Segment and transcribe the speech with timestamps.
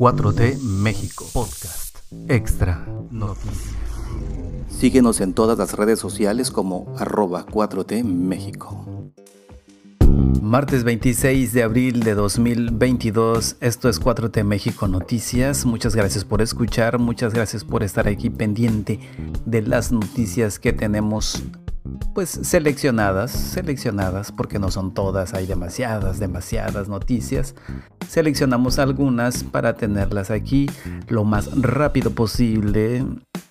[0.00, 3.76] 4T México Podcast Extra Noticias.
[4.70, 9.12] Síguenos en todas las redes sociales como arroba 4T México.
[10.40, 15.66] Martes 26 de abril de 2022, esto es 4T México Noticias.
[15.66, 19.00] Muchas gracias por escuchar, muchas gracias por estar aquí pendiente
[19.44, 21.42] de las noticias que tenemos
[22.14, 27.54] pues seleccionadas, seleccionadas porque no son todas, hay demasiadas, demasiadas noticias.
[28.08, 30.68] Seleccionamos algunas para tenerlas aquí
[31.08, 33.04] lo más rápido posible,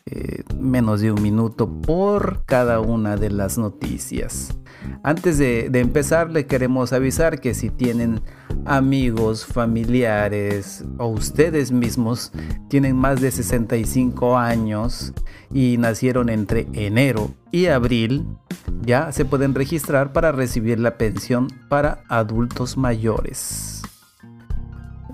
[0.05, 4.55] eh, menos de un minuto por cada una de las noticias.
[5.03, 8.21] Antes de, empezar, le queremos avisar que si tienen
[8.65, 12.31] amigos, familiares o ustedes mismos
[12.69, 15.13] tienen más de 65 años
[15.53, 18.25] y nacieron entre enero y abril,
[18.81, 23.81] ya se pueden registrar para recibir la pensión para adultos mayores.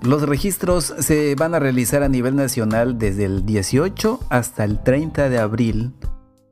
[0.02, 5.28] Los registros se van a realizar a nivel nacional desde el 18 hasta el 30
[5.28, 5.94] de abril,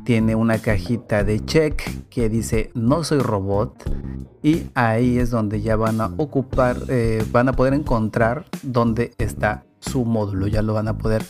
[0.05, 3.83] Tiene una cajita de check que dice no soy robot
[4.41, 9.65] y ahí es donde ya van a ocupar, eh, van a poder encontrar dónde está
[9.79, 11.23] su módulo, ya lo van a poder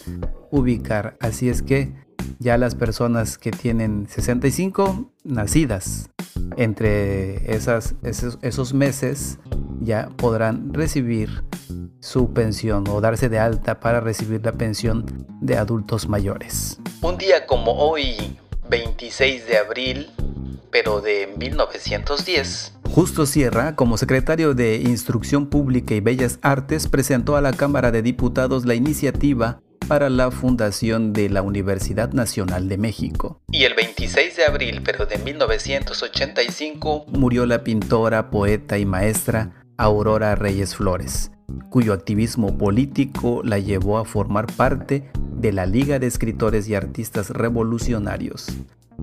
[0.50, 1.18] ubicar.
[1.20, 1.94] Así es que
[2.40, 6.11] ya las personas que tienen 65 nacidas
[6.58, 9.40] entre esas, esos, esos meses
[9.80, 11.44] ya podrán recibir
[12.00, 15.06] su pensión o darse de alta para recibir la pensión
[15.42, 16.80] de adultos mayores.
[17.02, 18.38] Un día como hoy,
[18.70, 20.10] 26 de abril,
[20.72, 27.42] pero de 1910, Justo Sierra, como secretario de Instrucción Pública y Bellas Artes, presentó a
[27.42, 29.62] la Cámara de Diputados la iniciativa
[29.92, 33.42] para la fundación de la Universidad Nacional de México.
[33.52, 40.36] Y el 26 de abril, pero de 1985, murió la pintora, poeta y maestra Aurora
[40.36, 41.32] Reyes Flores,
[41.70, 47.30] cuyo activismo político la llevó a formar parte de la Liga de Escritores y Artistas
[47.30, 48.48] Revolucionarios.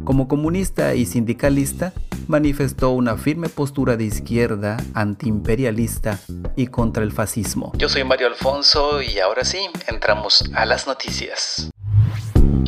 [0.05, 1.93] Como comunista y sindicalista,
[2.29, 6.21] manifestó una firme postura de izquierda, antiimperialista
[6.55, 7.73] y contra el fascismo.
[7.77, 11.71] Yo soy Mario Alfonso y ahora sí, entramos a las noticias.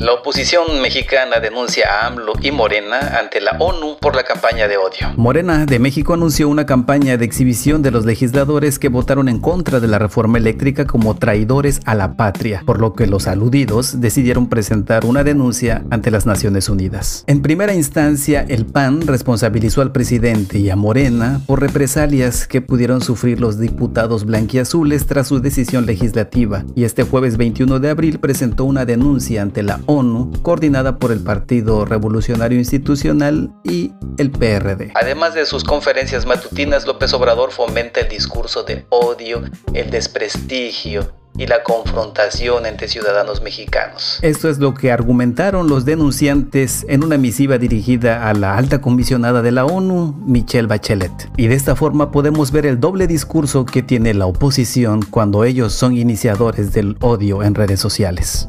[0.01, 4.79] La oposición mexicana denuncia a AMLO y Morena ante la ONU por la campaña de
[4.79, 5.13] odio.
[5.17, 9.79] Morena de México anunció una campaña de exhibición de los legisladores que votaron en contra
[9.79, 14.49] de la reforma eléctrica como traidores a la patria, por lo que los aludidos decidieron
[14.49, 17.23] presentar una denuncia ante las Naciones Unidas.
[17.27, 23.03] En primera instancia, el PAN responsabilizó al presidente y a Morena por represalias que pudieron
[23.03, 28.65] sufrir los diputados blanquiazules tras su decisión legislativa, y este jueves 21 de abril presentó
[28.65, 34.93] una denuncia ante la ONU, coordinada por el Partido Revolucionario Institucional y el PRD.
[34.95, 39.43] Además de sus conferencias matutinas, López Obrador fomenta el discurso de odio,
[39.75, 44.21] el desprestigio y la confrontación entre ciudadanos mexicanos.
[44.23, 49.43] Esto es lo que argumentaron los denunciantes en una misiva dirigida a la alta comisionada
[49.43, 51.31] de la ONU, Michelle Bachelet.
[51.37, 55.73] Y de esta forma podemos ver el doble discurso que tiene la oposición cuando ellos
[55.73, 58.49] son iniciadores del odio en redes sociales.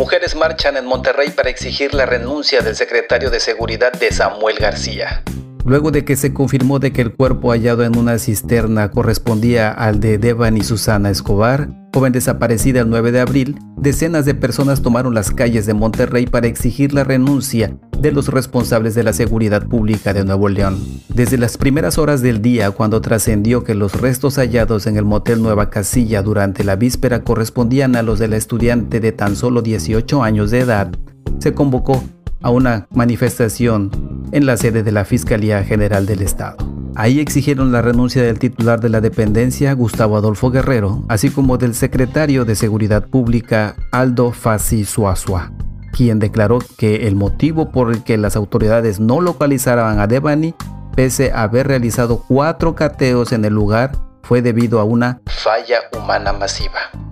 [0.00, 5.22] Mujeres marchan en Monterrey para exigir la renuncia del secretario de Seguridad de Samuel García.
[5.64, 10.00] Luego de que se confirmó de que el cuerpo hallado en una cisterna correspondía al
[10.00, 15.14] de Devan y Susana Escobar, joven desaparecida el 9 de abril, decenas de personas tomaron
[15.14, 20.14] las calles de Monterrey para exigir la renuncia de los responsables de la seguridad pública
[20.14, 20.78] de Nuevo León.
[21.08, 25.42] Desde las primeras horas del día, cuando trascendió que los restos hallados en el motel
[25.42, 30.22] Nueva Casilla durante la víspera correspondían a los de la estudiante de tan solo 18
[30.22, 30.92] años de edad,
[31.38, 32.02] se convocó
[32.42, 33.90] a una manifestación
[34.32, 36.56] en la sede de la Fiscalía General del Estado.
[36.96, 41.74] Ahí exigieron la renuncia del titular de la dependencia, Gustavo Adolfo Guerrero, así como del
[41.74, 45.52] secretario de Seguridad Pública, Aldo Fassi Suazua
[45.92, 50.54] quien declaró que el motivo por el que las autoridades no localizaran a Devani,
[50.94, 53.92] pese a haber realizado cuatro cateos en el lugar,
[54.22, 57.09] fue debido a una falla humana masiva.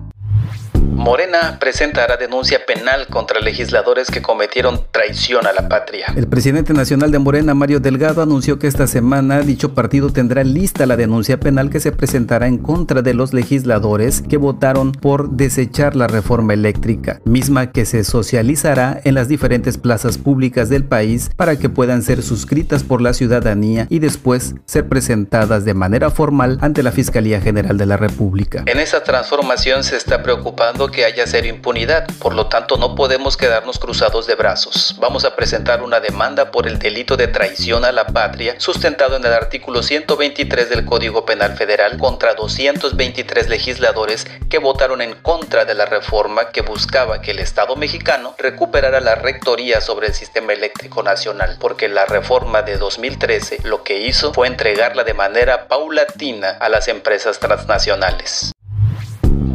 [0.99, 6.07] Morena presentará denuncia penal contra legisladores que cometieron traición a la patria.
[6.13, 10.85] El presidente nacional de Morena, Mario Delgado, anunció que esta semana dicho partido tendrá lista
[10.85, 15.95] la denuncia penal que se presentará en contra de los legisladores que votaron por desechar
[15.95, 21.57] la reforma eléctrica, misma que se socializará en las diferentes plazas públicas del país para
[21.57, 26.83] que puedan ser suscritas por la ciudadanía y después ser presentadas de manera formal ante
[26.83, 28.63] la Fiscalía General de la República.
[28.65, 33.37] En esa transformación se está preocupando que haya cero impunidad, por lo tanto no podemos
[33.37, 34.95] quedarnos cruzados de brazos.
[34.99, 39.25] Vamos a presentar una demanda por el delito de traición a la patria sustentado en
[39.25, 45.73] el artículo 123 del Código Penal Federal contra 223 legisladores que votaron en contra de
[45.73, 51.03] la reforma que buscaba que el Estado mexicano recuperara la rectoría sobre el sistema eléctrico
[51.03, 56.69] nacional, porque la reforma de 2013 lo que hizo fue entregarla de manera paulatina a
[56.69, 58.51] las empresas transnacionales.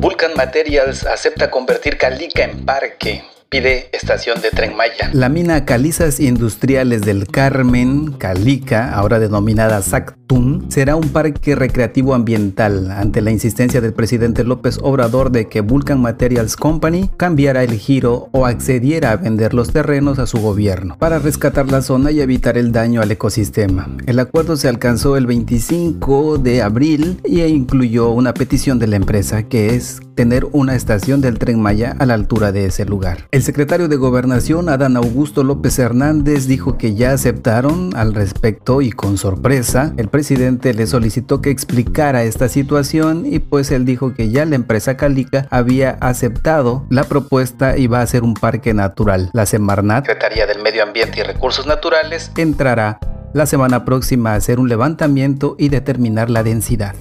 [0.04, 3.24] Vulcan Materials acepta convertir Calica en parque
[3.54, 5.10] estación de tren Maya.
[5.12, 12.90] La mina Calizas Industriales del Carmen, Calica, ahora denominada Sactún, será un parque recreativo ambiental
[12.90, 18.28] ante la insistencia del presidente López Obrador de que Vulcan Materials Company cambiara el giro
[18.32, 22.58] o accediera a vender los terrenos a su gobierno para rescatar la zona y evitar
[22.58, 23.88] el daño al ecosistema.
[24.06, 29.44] El acuerdo se alcanzó el 25 de abril y incluyó una petición de la empresa
[29.44, 33.28] que es tener una estación del tren Maya a la altura de ese lugar.
[33.30, 38.90] El secretario de Gobernación, Adán Augusto López Hernández, dijo que ya aceptaron al respecto y
[38.90, 44.30] con sorpresa, el presidente le solicitó que explicara esta situación y pues él dijo que
[44.30, 49.30] ya la empresa Calica había aceptado la propuesta y va a ser un parque natural.
[49.32, 52.98] La Semarnat, Secretaría del Medio Ambiente y Recursos Naturales, entrará
[53.34, 56.94] la semana próxima a hacer un levantamiento y determinar la densidad.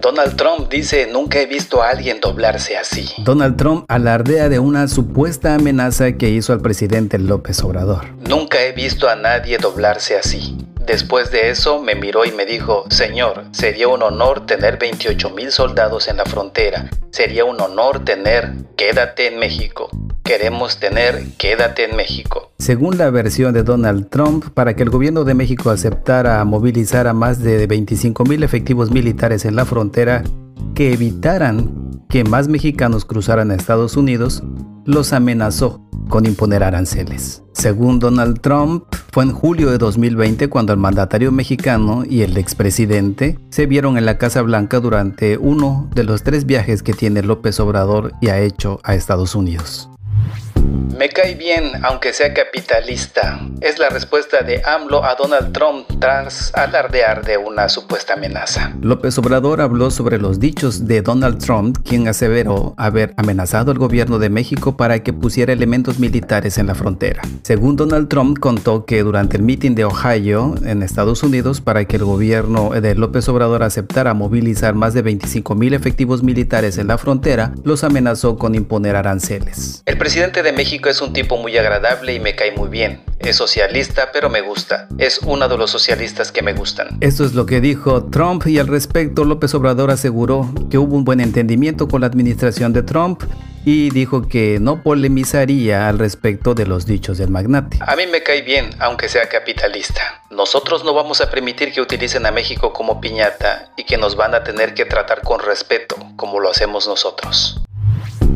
[0.00, 3.08] Donald Trump dice, nunca he visto a alguien doblarse así.
[3.18, 8.06] Donald Trump alardea de una supuesta amenaza que hizo al presidente López Obrador.
[8.28, 10.56] Nunca he visto a nadie doblarse así.
[10.86, 15.50] Después de eso me miró y me dijo, Señor, sería un honor tener 28 mil
[15.50, 16.88] soldados en la frontera.
[17.10, 19.90] Sería un honor tener, quédate en México.
[20.24, 22.52] Queremos tener, quédate en México.
[22.58, 27.14] Según la versión de Donald Trump, para que el gobierno de México aceptara movilizar a
[27.14, 29.87] más de 25 mil efectivos militares en la frontera
[30.74, 34.42] que evitaran que más mexicanos cruzaran a Estados Unidos,
[34.84, 37.42] los amenazó con imponer aranceles.
[37.52, 43.38] Según Donald Trump, fue en julio de 2020 cuando el mandatario mexicano y el expresidente
[43.50, 47.60] se vieron en la Casa Blanca durante uno de los tres viajes que tiene López
[47.60, 49.90] Obrador y ha hecho a Estados Unidos.
[50.98, 53.38] Me cae bien, aunque sea capitalista.
[53.60, 58.72] Es la respuesta de AMLO a Donald Trump tras alardear de una supuesta amenaza.
[58.80, 64.18] López Obrador habló sobre los dichos de Donald Trump, quien aseveró haber amenazado al gobierno
[64.18, 67.22] de México para que pusiera elementos militares en la frontera.
[67.42, 71.94] Según Donald Trump, contó que durante el meeting de Ohio, en Estados Unidos, para que
[71.94, 76.98] el gobierno de López Obrador aceptara movilizar más de 25 mil efectivos militares en la
[76.98, 79.82] frontera, los amenazó con imponer aranceles.
[79.86, 83.00] El presidente de México es un tipo muy agradable y me cae muy bien.
[83.20, 84.88] Es socialista, pero me gusta.
[84.98, 86.98] Es uno de los socialistas que me gustan.
[87.00, 91.04] Esto es lo que dijo Trump y al respecto López Obrador aseguró que hubo un
[91.04, 93.22] buen entendimiento con la administración de Trump
[93.64, 97.78] y dijo que no polemizaría al respecto de los dichos del magnate.
[97.80, 100.24] A mí me cae bien, aunque sea capitalista.
[100.30, 104.34] Nosotros no vamos a permitir que utilicen a México como piñata y que nos van
[104.34, 107.60] a tener que tratar con respeto, como lo hacemos nosotros.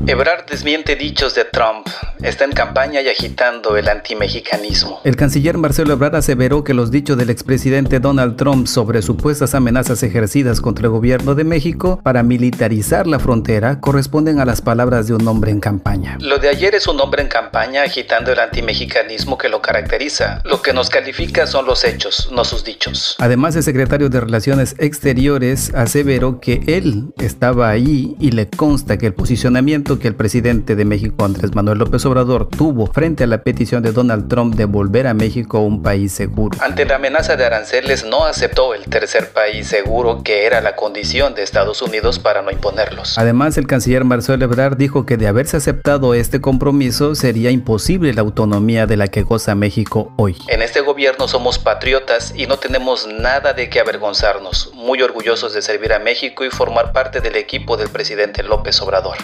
[0.06, 1.86] Ebrard desmiente dichos de Trump.
[2.22, 5.00] Está en campaña y agitando el antimexicanismo.
[5.04, 10.02] El canciller Marcelo Ebrard aseveró que los dichos del expresidente Donald Trump sobre supuestas amenazas
[10.02, 15.14] ejercidas contra el gobierno de México para militarizar la frontera corresponden a las palabras de
[15.14, 16.16] un hombre en campaña.
[16.20, 20.42] Lo de ayer es un hombre en campaña agitando el antimexicanismo que lo caracteriza.
[20.44, 23.16] Lo que nos califica son los hechos, no sus dichos.
[23.18, 29.06] Además, el secretario de Relaciones Exteriores aseveró que él estaba ahí y le consta que
[29.06, 33.42] el posicionamiento que el presidente de México, Andrés Manuel López Obrador, tuvo frente a la
[33.42, 36.56] petición de Donald Trump de volver a México un país seguro.
[36.60, 41.34] Ante la amenaza de aranceles, no aceptó el tercer país seguro que era la condición
[41.34, 43.18] de Estados Unidos para no imponerlos.
[43.18, 48.20] Además, el canciller Marcelo Ebrard dijo que de haberse aceptado este compromiso sería imposible la
[48.20, 50.36] autonomía de la que goza México hoy.
[50.48, 55.62] En este gobierno somos patriotas y no tenemos nada de qué avergonzarnos, muy orgullosos de
[55.62, 59.16] servir a México y formar parte del equipo del presidente López Obrador.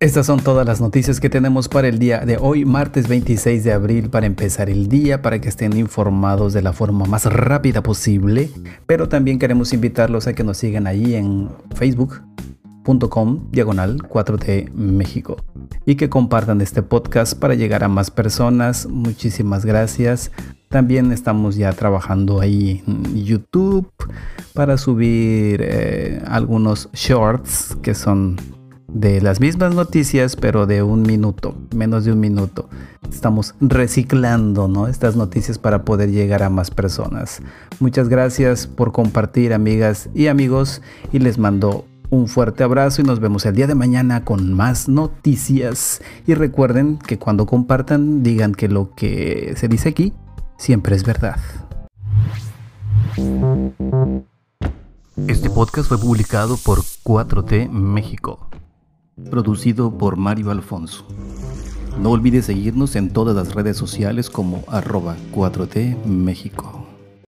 [0.00, 3.72] Estas son todas las noticias que tenemos para el día de hoy, martes 26 de
[3.72, 8.48] abril, para empezar el día, para que estén informados de la forma más rápida posible.
[8.86, 15.36] Pero también queremos invitarlos a que nos sigan ahí en facebook.com diagonal 4T México
[15.84, 18.86] y que compartan este podcast para llegar a más personas.
[18.86, 20.30] Muchísimas gracias.
[20.68, 23.90] También estamos ya trabajando ahí en YouTube
[24.54, 28.36] para subir eh, algunos shorts que son
[28.88, 32.68] de las mismas noticias, pero de un minuto, menos de un minuto.
[33.12, 34.88] Estamos reciclando ¿no?
[34.88, 37.40] estas noticias para poder llegar a más personas.
[37.80, 43.20] Muchas gracias por compartir, amigas y amigos, y les mando un fuerte abrazo y nos
[43.20, 46.00] vemos el día de mañana con más noticias.
[46.26, 50.14] Y recuerden que cuando compartan, digan que lo que se dice aquí
[50.56, 51.36] siempre es verdad.
[55.26, 58.47] Este podcast fue publicado por 4T México.
[59.30, 61.06] Producido por Mario Alfonso.
[62.00, 66.77] No olvides seguirnos en todas las redes sociales como arroba 4T México.